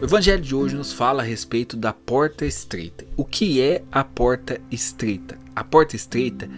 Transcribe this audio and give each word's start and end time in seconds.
O 0.00 0.04
evangelho 0.04 0.40
de 0.40 0.54
hoje 0.54 0.76
nos 0.76 0.92
fala 0.92 1.22
a 1.22 1.26
respeito 1.26 1.76
da 1.76 1.92
porta 1.92 2.46
estreita. 2.46 3.04
O 3.16 3.24
que 3.24 3.60
é 3.60 3.82
a 3.90 4.04
porta 4.04 4.60
estreita? 4.70 5.36
A 5.56 5.64
porta 5.64 5.96
estreita 5.96 6.48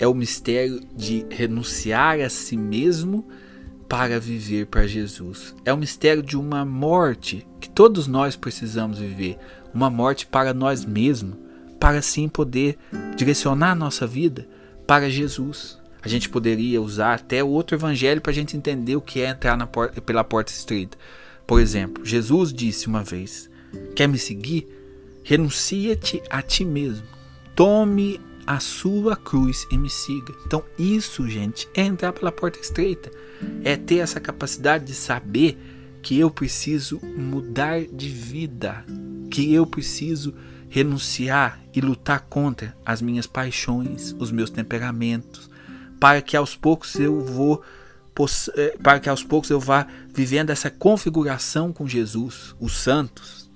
é 0.00 0.08
o 0.08 0.12
mistério 0.12 0.80
de 0.96 1.24
renunciar 1.30 2.18
a 2.18 2.28
si 2.28 2.56
mesmo 2.56 3.24
para 3.88 4.18
viver 4.18 4.66
para 4.66 4.88
Jesus. 4.88 5.54
É 5.64 5.72
o 5.72 5.76
mistério 5.76 6.24
de 6.24 6.36
uma 6.36 6.64
morte 6.64 7.46
que 7.60 7.70
todos 7.70 8.08
nós 8.08 8.34
precisamos 8.34 8.98
viver, 8.98 9.38
uma 9.72 9.88
morte 9.88 10.26
para 10.26 10.52
nós 10.52 10.84
mesmos, 10.84 11.38
para 11.78 11.98
assim 11.98 12.28
poder 12.28 12.76
direcionar 13.14 13.70
a 13.70 13.76
nossa 13.76 14.08
vida 14.08 14.48
para 14.88 15.08
Jesus. 15.08 15.78
A 16.02 16.08
gente 16.08 16.28
poderia 16.28 16.82
usar 16.82 17.14
até 17.14 17.44
outro 17.44 17.76
evangelho 17.76 18.20
para 18.20 18.32
a 18.32 18.34
gente 18.34 18.56
entender 18.56 18.96
o 18.96 19.00
que 19.00 19.20
é 19.20 19.28
entrar 19.28 19.56
porta, 19.68 20.00
pela 20.00 20.24
porta 20.24 20.50
estreita. 20.50 20.98
Por 21.48 21.62
exemplo, 21.62 22.04
Jesus 22.04 22.52
disse 22.52 22.86
uma 22.86 23.02
vez: 23.02 23.48
Quer 23.96 24.06
me 24.06 24.18
seguir? 24.18 24.68
Renuncia-te 25.24 26.22
a 26.28 26.42
ti 26.42 26.62
mesmo. 26.62 27.06
Tome 27.56 28.20
a 28.46 28.60
sua 28.60 29.16
cruz 29.16 29.66
e 29.72 29.78
me 29.78 29.88
siga. 29.88 30.34
Então, 30.46 30.62
isso, 30.78 31.26
gente, 31.26 31.66
é 31.74 31.80
entrar 31.80 32.12
pela 32.12 32.30
porta 32.30 32.60
estreita. 32.60 33.10
É 33.64 33.76
ter 33.76 33.96
essa 33.96 34.20
capacidade 34.20 34.84
de 34.84 34.94
saber 34.94 35.58
que 36.02 36.18
eu 36.18 36.30
preciso 36.30 37.00
mudar 37.16 37.80
de 37.80 38.08
vida, 38.10 38.84
que 39.30 39.52
eu 39.52 39.66
preciso 39.66 40.34
renunciar 40.68 41.62
e 41.74 41.80
lutar 41.80 42.26
contra 42.28 42.76
as 42.84 43.00
minhas 43.00 43.26
paixões, 43.26 44.14
os 44.18 44.30
meus 44.30 44.50
temperamentos, 44.50 45.48
para 45.98 46.20
que 46.20 46.36
aos 46.36 46.54
poucos 46.54 46.94
eu 46.96 47.20
vou 47.20 47.62
para 48.82 48.98
que 48.98 49.08
aos 49.08 49.22
poucos 49.22 49.50
eu 49.50 49.60
vá 49.60 49.86
vivendo 50.12 50.50
essa 50.50 50.70
configuração 50.70 51.72
com 51.72 51.86
Jesus, 51.86 52.54
os 52.58 52.72
santos. 52.72 53.48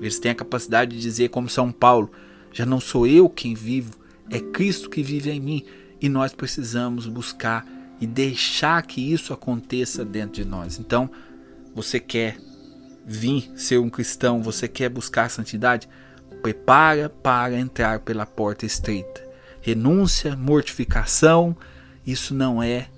Eles 0.00 0.18
têm 0.18 0.30
a 0.30 0.34
capacidade 0.34 0.96
de 0.96 1.02
dizer, 1.02 1.28
como 1.28 1.48
São 1.48 1.70
Paulo: 1.72 2.10
já 2.52 2.64
não 2.64 2.80
sou 2.80 3.06
eu 3.06 3.28
quem 3.28 3.54
vivo, 3.54 3.98
é 4.30 4.40
Cristo 4.40 4.88
que 4.88 5.02
vive 5.02 5.30
em 5.30 5.40
mim. 5.40 5.64
E 6.00 6.08
nós 6.08 6.34
precisamos 6.34 7.06
buscar 7.06 7.66
e 8.00 8.06
deixar 8.06 8.82
que 8.82 9.00
isso 9.12 9.32
aconteça 9.32 10.04
dentro 10.04 10.34
de 10.34 10.44
nós. 10.44 10.78
Então, 10.78 11.10
você 11.74 11.98
quer 11.98 12.38
vir 13.06 13.50
ser 13.56 13.78
um 13.78 13.88
cristão, 13.88 14.42
você 14.42 14.68
quer 14.68 14.88
buscar 14.90 15.24
a 15.24 15.30
santidade? 15.30 15.88
Prepara 16.42 17.08
para 17.08 17.58
entrar 17.58 18.00
pela 18.00 18.26
porta 18.26 18.66
estreita. 18.66 19.24
Renúncia, 19.60 20.36
mortificação, 20.36 21.56
isso 22.06 22.34
não 22.34 22.62
é 22.62 22.88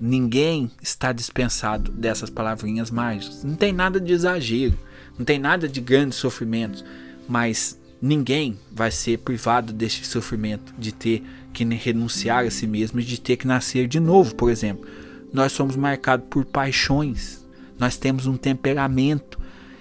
Ninguém 0.00 0.70
está 0.80 1.12
dispensado 1.12 1.90
dessas 1.90 2.30
palavrinhas 2.30 2.90
mágicas. 2.90 3.42
Não 3.42 3.56
tem 3.56 3.72
nada 3.72 4.00
de 4.00 4.12
exagero, 4.12 4.78
não 5.18 5.24
tem 5.24 5.38
nada 5.38 5.68
de 5.68 5.80
grandes 5.80 6.18
sofrimentos, 6.18 6.84
mas 7.28 7.78
ninguém 8.00 8.56
vai 8.70 8.90
ser 8.90 9.18
privado 9.18 9.72
deste 9.72 10.06
sofrimento 10.06 10.72
de 10.78 10.92
ter 10.92 11.24
que 11.52 11.64
renunciar 11.64 12.44
a 12.44 12.50
si 12.50 12.66
mesmo 12.66 13.00
e 13.00 13.04
de 13.04 13.20
ter 13.20 13.36
que 13.36 13.46
nascer 13.46 13.88
de 13.88 13.98
novo, 13.98 14.34
por 14.34 14.50
exemplo. 14.50 14.88
Nós 15.32 15.52
somos 15.52 15.74
marcados 15.74 16.26
por 16.30 16.44
paixões, 16.44 17.44
nós 17.78 17.96
temos 17.96 18.26
um 18.26 18.36
temperamento 18.36 19.38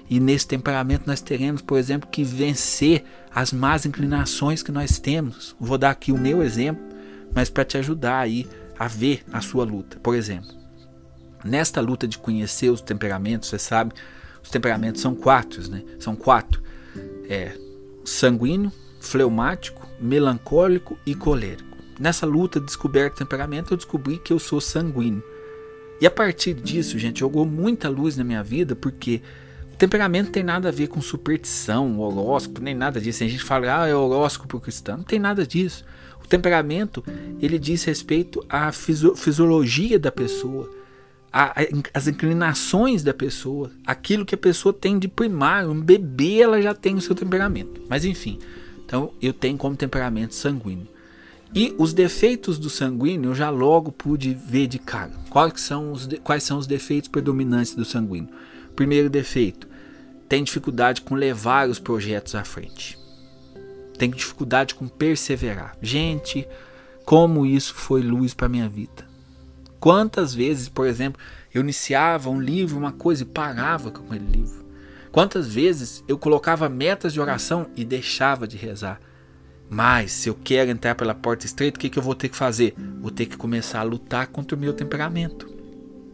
e 0.09 0.19
nesse 0.19 0.47
temperamento 0.47 1.03
nós 1.05 1.21
teremos, 1.21 1.61
por 1.61 1.77
exemplo, 1.77 2.09
que 2.09 2.23
vencer 2.23 3.03
as 3.33 3.52
más 3.52 3.85
inclinações 3.85 4.63
que 4.63 4.71
nós 4.71 4.99
temos. 4.99 5.55
Vou 5.59 5.77
dar 5.77 5.91
aqui 5.91 6.11
o 6.11 6.17
meu 6.17 6.41
exemplo, 6.41 6.83
mas 7.33 7.49
para 7.49 7.65
te 7.65 7.77
ajudar 7.77 8.19
aí 8.19 8.47
a 8.78 8.88
ver 8.88 9.23
a 9.31 9.42
sua 9.42 9.64
luta. 9.64 10.00
Por 10.00 10.16
exemplo, 10.16 10.50
nesta 11.44 11.81
luta 11.81 12.08
de 12.08 12.17
conhecer 12.17 12.70
os 12.70 12.81
temperamentos, 12.81 13.50
você 13.50 13.59
sabe, 13.59 13.94
os 14.44 14.50
temperamentos 14.50 15.02
são 15.02 15.16
quatro, 15.16 15.70
né? 15.70 15.83
São 16.00 16.16
quatro. 16.16 16.61
É 17.30 17.58
sanguíneo, 18.05 18.72
fleumático, 18.99 19.87
melancólico 19.99 20.98
e 21.05 21.14
colérico. 21.14 21.77
Nessa 21.99 22.26
luta 22.26 22.60
de 22.60 22.67
descoberta 22.67 23.16
de 23.16 23.20
temperamento, 23.20 23.73
eu 23.73 23.77
descobri 23.77 24.17
que 24.17 24.32
eu 24.32 24.39
sou 24.39 24.61
sanguíneo. 24.61 25.23
E 25.99 26.05
a 26.05 26.11
partir 26.11 26.54
disso, 26.54 26.98
gente, 26.99 27.20
jogou 27.20 27.45
muita 27.45 27.89
luz 27.89 28.16
na 28.16 28.23
minha 28.23 28.43
vida, 28.43 28.76
porque 28.76 29.21
o 29.73 29.77
temperamento 29.77 30.32
tem 30.32 30.43
nada 30.43 30.70
a 30.70 30.71
ver 30.71 30.87
com 30.87 31.02
superstição, 31.02 31.99
horóscopo, 31.99 32.61
nem 32.61 32.76
nada 32.76 33.02
disso. 33.02 33.23
A 33.23 33.27
gente 33.27 33.43
fala, 33.43 33.83
ah, 33.83 33.87
é 33.87 33.95
horóscopo 33.95 34.60
cristão. 34.60 34.98
Não 34.98 35.04
tem 35.04 35.20
nada 35.20 35.45
disso. 35.45 35.83
O 36.27 36.30
temperamento, 36.30 37.02
ele 37.42 37.58
diz 37.58 37.86
respeito 37.86 38.45
à 38.49 38.70
fisiologia 38.73 39.98
da 39.98 40.11
pessoa, 40.11 40.70
às 41.32 42.05
inclinações 42.05 43.02
da 43.02 43.14
pessoa, 43.14 43.71
aquilo 43.86 44.26
que 44.26 44.36
a 44.36 44.37
pessoa 44.37 44.73
tem 44.73 44.99
de 44.99 45.08
primário. 45.08 45.71
Um 45.71 45.80
bebê, 45.80 46.42
ela 46.42 46.61
já 46.61 46.73
tem 46.73 46.95
o 46.95 47.02
seu 47.02 47.16
temperamento. 47.16 47.82
Mas 47.87 48.04
enfim, 48.04 48.39
então 48.86 49.14
eu 49.21 49.32
tenho 49.32 49.58
como 49.58 49.77
temperamento 49.77 50.36
sanguíneo. 50.36 50.89
E 51.55 51.73
os 51.77 51.93
defeitos 51.93 52.60
do 52.60 52.70
sanguíneo 52.70 53.30
eu 53.30 53.36
já 53.36 53.49
logo 53.49 53.89
pude 53.89 54.33
ver 54.33 54.67
de 54.67 54.80
cara. 54.80 55.14
Quais 55.30 55.61
são 55.61 55.93
os, 55.93 56.10
quais 56.26 56.43
são 56.43 56.58
os 56.58 56.67
defeitos 56.67 57.08
predominantes 57.08 57.73
do 57.73 57.86
sanguíneo? 57.86 58.27
Primeiro 58.76 59.10
defeito, 59.10 59.66
tem 60.27 60.43
dificuldade 60.43 61.04
com 61.04 61.16
levar 61.16 61.70
os 61.70 61.80
projetos 61.80 62.36
à 62.36 62.43
frente. 62.43 62.99
Tenho 63.97 64.13
dificuldade 64.13 64.75
com 64.75 64.87
perseverar. 64.87 65.75
Gente, 65.81 66.47
como 67.03 67.45
isso 67.45 67.73
foi 67.73 68.02
luz 68.02 68.33
para 68.33 68.49
minha 68.49 68.69
vida. 68.69 69.08
Quantas 69.80 70.33
vezes, 70.33 70.69
por 70.69 70.87
exemplo, 70.87 71.21
eu 71.53 71.61
iniciava 71.61 72.30
um 72.30 72.39
livro, 72.39 72.77
uma 72.77 72.91
coisa 72.91 73.23
e 73.23 73.25
parava 73.25 73.91
com 73.91 74.03
aquele 74.05 74.30
livro. 74.30 74.65
Quantas 75.11 75.52
vezes 75.52 76.03
eu 76.07 76.17
colocava 76.17 76.69
metas 76.69 77.13
de 77.13 77.19
oração 77.19 77.67
e 77.75 77.83
deixava 77.83 78.47
de 78.47 78.57
rezar. 78.57 78.99
Mas 79.69 80.11
se 80.11 80.30
eu 80.30 80.36
quero 80.36 80.69
entrar 80.69 80.95
pela 80.95 81.15
porta 81.15 81.45
estreita, 81.45 81.77
o 81.77 81.80
que, 81.80 81.89
que 81.89 81.97
eu 81.97 82.03
vou 82.03 82.15
ter 82.15 82.30
que 82.30 82.36
fazer? 82.36 82.73
Vou 83.02 83.11
ter 83.11 83.25
que 83.25 83.36
começar 83.36 83.80
a 83.80 83.83
lutar 83.83 84.27
contra 84.27 84.55
o 84.55 84.59
meu 84.59 84.73
temperamento. 84.73 85.49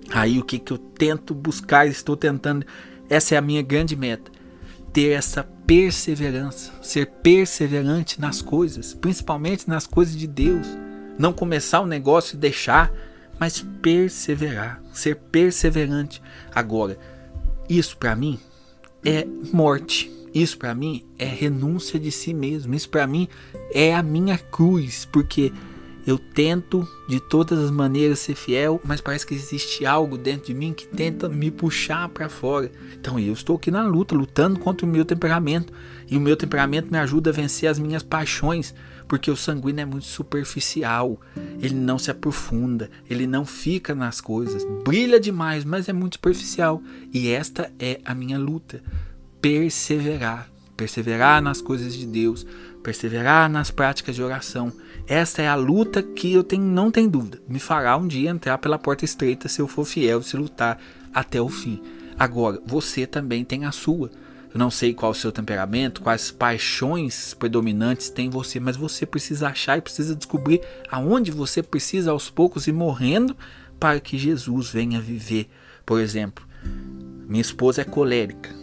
Aí 0.09 0.39
o 0.39 0.43
que, 0.43 0.57
que 0.59 0.71
eu 0.71 0.77
tento 0.77 1.33
buscar, 1.33 1.87
estou 1.87 2.15
tentando, 2.15 2.65
essa 3.09 3.35
é 3.35 3.37
a 3.37 3.41
minha 3.41 3.61
grande 3.61 3.95
meta 3.95 4.31
ter 4.93 5.09
essa 5.09 5.43
perseverança, 5.65 6.71
ser 6.81 7.07
perseverante 7.07 8.21
nas 8.21 8.41
coisas, 8.41 8.93
principalmente 8.93 9.67
nas 9.67 9.87
coisas 9.87 10.15
de 10.15 10.27
Deus. 10.27 10.67
Não 11.17 11.33
começar 11.33 11.81
o 11.81 11.87
negócio 11.87 12.35
e 12.35 12.39
deixar, 12.39 12.93
mas 13.39 13.65
perseverar, 13.81 14.81
ser 14.93 15.15
perseverante. 15.15 16.21
Agora, 16.53 16.97
isso 17.67 17.97
para 17.97 18.15
mim 18.15 18.39
é 19.03 19.25
morte. 19.51 20.11
Isso 20.33 20.57
para 20.57 20.73
mim 20.73 21.05
é 21.17 21.25
renúncia 21.25 21.99
de 21.99 22.11
si 22.11 22.33
mesmo. 22.33 22.73
Isso 22.73 22.89
para 22.89 23.05
mim 23.05 23.27
é 23.71 23.93
a 23.93 24.01
minha 24.01 24.37
cruz, 24.37 25.07
porque 25.11 25.51
eu 26.05 26.17
tento 26.17 26.87
de 27.07 27.19
todas 27.19 27.57
as 27.59 27.71
maneiras 27.71 28.19
ser 28.19 28.35
fiel, 28.35 28.81
mas 28.83 28.99
parece 28.99 29.25
que 29.25 29.33
existe 29.33 29.85
algo 29.85 30.17
dentro 30.17 30.47
de 30.47 30.53
mim 30.53 30.73
que 30.73 30.85
tenta 30.85 31.29
me 31.29 31.49
puxar 31.49 32.09
para 32.09 32.27
fora. 32.27 32.69
Então 32.93 33.17
eu 33.17 33.33
estou 33.33 33.55
aqui 33.55 33.71
na 33.71 33.83
luta, 33.83 34.13
lutando 34.13 34.59
contra 34.59 34.85
o 34.85 34.89
meu 34.89 35.05
temperamento. 35.05 35.71
E 36.09 36.17
o 36.17 36.21
meu 36.21 36.35
temperamento 36.35 36.91
me 36.91 36.97
ajuda 36.97 37.29
a 37.29 37.33
vencer 37.33 37.69
as 37.69 37.79
minhas 37.79 38.03
paixões, 38.03 38.73
porque 39.07 39.31
o 39.31 39.37
sanguíneo 39.37 39.81
é 39.81 39.85
muito 39.85 40.05
superficial. 40.05 41.19
Ele 41.61 41.75
não 41.75 41.97
se 41.97 42.11
aprofunda, 42.11 42.89
ele 43.09 43.25
não 43.25 43.45
fica 43.45 43.95
nas 43.95 44.19
coisas. 44.19 44.65
Brilha 44.83 45.19
demais, 45.19 45.63
mas 45.63 45.87
é 45.87 45.93
muito 45.93 46.15
superficial. 46.15 46.81
E 47.13 47.29
esta 47.29 47.71
é 47.79 48.01
a 48.03 48.13
minha 48.13 48.37
luta. 48.37 48.83
Perseverar. 49.41 50.52
Perseverar 50.83 51.41
nas 51.41 51.61
coisas 51.61 51.93
de 51.93 52.05
Deus, 52.05 52.45
perseverar 52.83 53.49
nas 53.49 53.71
práticas 53.71 54.13
de 54.17 54.21
oração 54.21 54.73
essa 55.07 55.41
é 55.41 55.47
a 55.47 55.55
luta 55.55 56.03
que 56.03 56.33
eu 56.33 56.43
tenho, 56.43 56.65
não 56.65 56.91
tenho 56.91 57.09
dúvida. 57.09 57.41
Me 57.47 57.57
fará 57.57 57.95
um 57.95 58.05
dia 58.05 58.29
entrar 58.29 58.57
pela 58.57 58.77
porta 58.77 59.05
estreita 59.05 59.47
se 59.47 59.61
eu 59.61 59.67
for 59.69 59.85
fiel, 59.85 60.21
se 60.21 60.35
lutar 60.35 60.77
até 61.13 61.41
o 61.41 61.47
fim. 61.47 61.81
Agora, 62.19 62.61
você 62.65 63.07
também 63.07 63.45
tem 63.45 63.63
a 63.63 63.71
sua. 63.71 64.11
Eu 64.53 64.59
não 64.59 64.69
sei 64.69 64.93
qual 64.93 65.13
o 65.13 65.15
seu 65.15 65.31
temperamento, 65.31 66.01
quais 66.01 66.31
paixões 66.31 67.33
predominantes 67.33 68.09
tem 68.09 68.29
você, 68.29 68.59
mas 68.59 68.75
você 68.75 69.05
precisa 69.05 69.47
achar 69.47 69.77
e 69.77 69.81
precisa 69.81 70.13
descobrir 70.13 70.59
aonde 70.91 71.31
você 71.31 71.63
precisa 71.63 72.11
aos 72.11 72.29
poucos 72.29 72.67
ir 72.67 72.73
morrendo 72.73 73.37
para 73.79 74.01
que 74.01 74.17
Jesus 74.17 74.69
venha 74.69 74.99
viver. 74.99 75.49
Por 75.85 76.01
exemplo, 76.01 76.45
minha 77.25 77.39
esposa 77.39 77.83
é 77.83 77.85
colérica. 77.85 78.62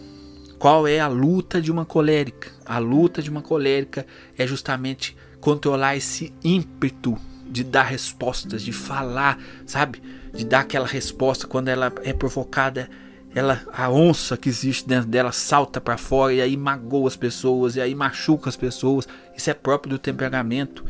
Qual 0.61 0.87
é 0.87 0.99
a 0.99 1.07
luta 1.07 1.59
de 1.59 1.71
uma 1.71 1.85
colérica? 1.85 2.51
A 2.63 2.77
luta 2.77 3.19
de 3.19 3.31
uma 3.31 3.41
colérica 3.41 4.05
é 4.37 4.45
justamente 4.45 5.17
controlar 5.39 5.95
esse 5.95 6.31
ímpeto 6.43 7.17
de 7.49 7.63
dar 7.63 7.81
respostas, 7.81 8.61
de 8.61 8.71
falar, 8.71 9.39
sabe? 9.65 9.99
De 10.31 10.45
dar 10.45 10.59
aquela 10.59 10.85
resposta 10.85 11.47
quando 11.47 11.69
ela 11.69 11.91
é 12.03 12.13
provocada, 12.13 12.87
ela 13.33 13.59
a 13.73 13.89
onça 13.89 14.37
que 14.37 14.49
existe 14.49 14.87
dentro 14.87 15.09
dela 15.09 15.31
salta 15.31 15.81
para 15.81 15.97
fora 15.97 16.31
e 16.31 16.41
aí 16.41 16.55
magoa 16.55 17.07
as 17.07 17.15
pessoas 17.15 17.75
e 17.75 17.81
aí 17.81 17.95
machuca 17.95 18.47
as 18.47 18.55
pessoas. 18.55 19.07
Isso 19.35 19.49
é 19.49 19.55
próprio 19.55 19.89
do 19.89 19.97
temperamento 19.97 20.85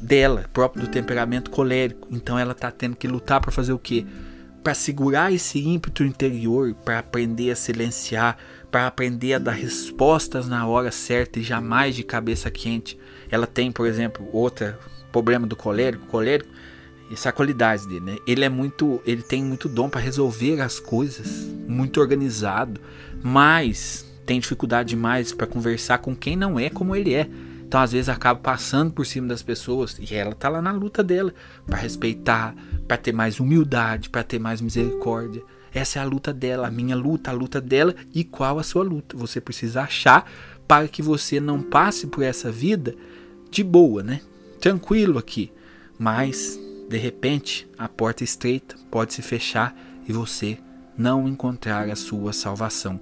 dela, 0.00 0.46
próprio 0.54 0.86
do 0.86 0.90
temperamento 0.90 1.50
colérico. 1.50 2.08
Então 2.10 2.38
ela 2.38 2.54
tá 2.54 2.70
tendo 2.70 2.96
que 2.96 3.06
lutar 3.06 3.42
para 3.42 3.52
fazer 3.52 3.74
o 3.74 3.78
quê? 3.78 4.06
para 4.62 4.74
segurar 4.74 5.32
esse 5.32 5.58
ímpeto 5.58 6.04
interior, 6.04 6.74
para 6.84 7.00
aprender 7.00 7.50
a 7.50 7.56
silenciar, 7.56 8.38
para 8.72 8.86
aprender 8.86 9.34
a 9.34 9.38
dar 9.38 9.52
respostas 9.52 10.48
na 10.48 10.66
hora 10.66 10.90
certa 10.90 11.38
e 11.38 11.42
jamais 11.42 11.94
de 11.94 12.02
cabeça 12.02 12.50
quente. 12.50 12.98
Ela 13.30 13.46
tem, 13.46 13.70
por 13.70 13.86
exemplo, 13.86 14.26
outro 14.32 14.74
problema 15.12 15.46
do 15.46 15.54
colérico, 15.54 16.06
colérico, 16.06 16.50
essa 17.12 17.30
qualidade 17.30 17.86
dele, 17.86 18.00
né? 18.00 18.16
Ele 18.26 18.42
é 18.42 18.48
muito, 18.48 19.02
ele 19.04 19.22
tem 19.22 19.44
muito 19.44 19.68
dom 19.68 19.90
para 19.90 20.00
resolver 20.00 20.58
as 20.62 20.80
coisas, 20.80 21.44
muito 21.68 22.00
organizado, 22.00 22.80
mas 23.22 24.10
tem 24.24 24.40
dificuldade 24.40 24.88
demais 24.88 25.34
para 25.34 25.46
conversar 25.46 25.98
com 25.98 26.16
quem 26.16 26.34
não 26.34 26.58
é 26.58 26.70
como 26.70 26.96
ele 26.96 27.12
é. 27.12 27.28
Então, 27.66 27.78
às 27.78 27.92
vezes, 27.92 28.08
acaba 28.08 28.40
passando 28.40 28.92
por 28.92 29.04
cima 29.04 29.28
das 29.28 29.42
pessoas 29.42 29.98
e 29.98 30.14
ela 30.14 30.34
tá 30.34 30.48
lá 30.48 30.62
na 30.62 30.72
luta 30.72 31.02
dela 31.02 31.34
para 31.66 31.76
respeitar, 31.76 32.54
para 32.88 32.96
ter 32.96 33.12
mais 33.12 33.38
humildade, 33.38 34.08
para 34.08 34.22
ter 34.22 34.38
mais 34.38 34.62
misericórdia. 34.62 35.42
Essa 35.74 35.98
é 35.98 36.02
a 36.02 36.04
luta 36.04 36.32
dela, 36.32 36.68
a 36.68 36.70
minha 36.70 36.94
luta, 36.94 37.30
a 37.30 37.34
luta 37.34 37.60
dela 37.60 37.94
e 38.14 38.24
qual 38.24 38.58
a 38.58 38.62
sua 38.62 38.82
luta. 38.82 39.16
Você 39.16 39.40
precisa 39.40 39.82
achar 39.82 40.30
para 40.68 40.86
que 40.88 41.02
você 41.02 41.40
não 41.40 41.62
passe 41.62 42.06
por 42.06 42.22
essa 42.22 42.50
vida 42.50 42.94
de 43.50 43.64
boa, 43.64 44.02
né? 44.02 44.20
Tranquilo 44.60 45.18
aqui. 45.18 45.52
Mas, 45.98 46.58
de 46.88 46.96
repente, 46.98 47.68
a 47.78 47.88
porta 47.88 48.22
estreita 48.24 48.76
pode 48.90 49.14
se 49.14 49.22
fechar 49.22 49.76
e 50.06 50.12
você 50.12 50.58
não 50.96 51.26
encontrar 51.26 51.88
a 51.88 51.96
sua 51.96 52.32
salvação. 52.32 53.00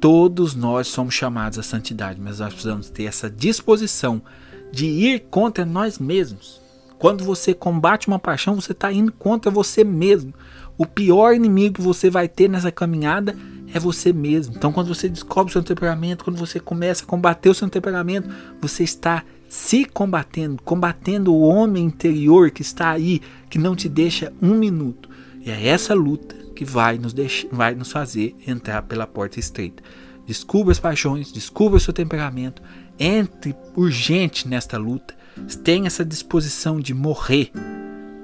Todos 0.00 0.54
nós 0.54 0.88
somos 0.88 1.14
chamados 1.14 1.58
à 1.58 1.62
santidade, 1.62 2.20
mas 2.20 2.38
nós 2.38 2.52
precisamos 2.52 2.88
ter 2.88 3.04
essa 3.04 3.28
disposição 3.28 4.22
de 4.70 4.86
ir 4.86 5.26
contra 5.30 5.64
nós 5.64 5.98
mesmos. 5.98 6.60
Quando 6.98 7.24
você 7.24 7.54
combate 7.54 8.08
uma 8.08 8.18
paixão, 8.18 8.54
você 8.54 8.72
está 8.72 8.92
indo 8.92 9.12
contra 9.12 9.50
você 9.50 9.84
mesmo. 9.84 10.34
O 10.76 10.84
pior 10.84 11.34
inimigo 11.34 11.76
que 11.76 11.82
você 11.82 12.10
vai 12.10 12.28
ter 12.28 12.48
nessa 12.48 12.72
caminhada 12.72 13.36
é 13.72 13.78
você 13.78 14.12
mesmo. 14.12 14.54
Então, 14.56 14.72
quando 14.72 14.88
você 14.88 15.08
descobre 15.08 15.50
o 15.50 15.52
seu 15.52 15.62
temperamento, 15.62 16.24
quando 16.24 16.36
você 16.36 16.58
começa 16.58 17.04
a 17.04 17.06
combater 17.06 17.48
o 17.48 17.54
seu 17.54 17.68
temperamento, 17.68 18.28
você 18.60 18.82
está 18.82 19.24
se 19.48 19.84
combatendo, 19.84 20.62
combatendo 20.62 21.32
o 21.32 21.40
homem 21.40 21.84
interior 21.84 22.50
que 22.50 22.62
está 22.62 22.90
aí, 22.90 23.20
que 23.48 23.58
não 23.58 23.74
te 23.74 23.88
deixa 23.88 24.32
um 24.42 24.54
minuto. 24.54 25.08
E 25.44 25.50
é 25.50 25.68
essa 25.68 25.94
luta 25.94 26.34
que 26.54 26.64
vai 26.64 26.98
nos, 26.98 27.12
deixar, 27.12 27.48
vai 27.50 27.74
nos 27.74 27.92
fazer 27.92 28.34
entrar 28.46 28.82
pela 28.82 29.06
porta 29.06 29.38
estreita. 29.38 29.82
Descubra 30.26 30.72
as 30.72 30.80
paixões, 30.80 31.32
descubra 31.32 31.76
o 31.76 31.80
seu 31.80 31.92
temperamento, 31.92 32.60
entre 32.98 33.54
urgente 33.74 34.46
nesta 34.46 34.76
luta, 34.76 35.14
tenha 35.64 35.86
essa 35.86 36.04
disposição 36.04 36.80
de 36.80 36.94
morrer. 36.94 37.50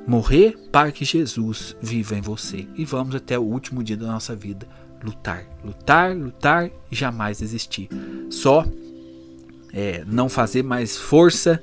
Morrer 0.07 0.57
para 0.71 0.93
que 0.93 1.05
Jesus 1.05 1.77
viva 1.81 2.17
em 2.17 2.21
você. 2.21 2.67
E 2.77 2.85
vamos 2.85 3.15
até 3.15 3.39
o 3.39 3.43
último 3.43 3.83
dia 3.83 3.97
da 3.97 4.07
nossa 4.07 4.35
vida 4.37 4.67
lutar, 5.03 5.45
lutar, 5.65 6.17
lutar 6.17 6.71
e 6.91 6.95
jamais 6.95 7.39
desistir. 7.39 7.89
Só 8.31 8.67
é, 9.73 10.05
não 10.07 10.29
fazer 10.29 10.63
mais 10.63 10.97
força 10.97 11.63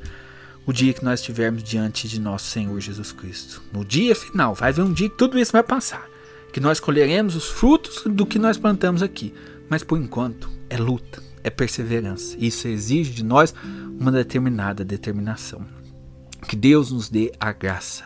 o 0.65 0.71
dia 0.71 0.93
que 0.93 1.03
nós 1.03 1.19
estivermos 1.19 1.63
diante 1.63 2.07
de 2.07 2.19
nosso 2.19 2.49
Senhor 2.49 2.79
Jesus 2.79 3.11
Cristo. 3.11 3.61
No 3.73 3.83
dia 3.83 4.15
final, 4.15 4.53
vai 4.53 4.69
haver 4.69 4.83
um 4.83 4.93
dia 4.93 5.09
que 5.09 5.17
tudo 5.17 5.39
isso 5.39 5.51
vai 5.51 5.63
passar 5.63 6.11
que 6.51 6.59
nós 6.59 6.79
colheremos 6.79 7.35
os 7.35 7.47
frutos 7.47 8.03
do 8.05 8.25
que 8.25 8.37
nós 8.37 8.57
plantamos 8.57 9.01
aqui. 9.01 9.33
Mas 9.69 9.83
por 9.83 9.97
enquanto 9.97 10.49
é 10.69 10.77
luta, 10.77 11.23
é 11.43 11.49
perseverança. 11.49 12.35
Isso 12.39 12.67
exige 12.67 13.11
de 13.11 13.23
nós 13.23 13.53
uma 13.99 14.11
determinada 14.11 14.83
determinação. 14.83 15.65
Que 16.47 16.55
Deus 16.55 16.91
nos 16.91 17.09
dê 17.09 17.31
a 17.39 17.51
graça. 17.51 18.03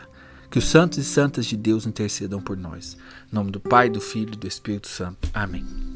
Que 0.50 0.58
os 0.58 0.66
santos 0.66 0.98
e 0.98 1.04
santas 1.04 1.46
de 1.46 1.56
Deus 1.56 1.86
intercedam 1.86 2.40
por 2.40 2.56
nós. 2.56 2.96
Em 3.30 3.34
nome 3.34 3.50
do 3.50 3.60
Pai, 3.60 3.90
do 3.90 4.00
Filho 4.00 4.34
e 4.34 4.36
do 4.36 4.46
Espírito 4.46 4.88
Santo. 4.88 5.28
Amém. 5.34 5.95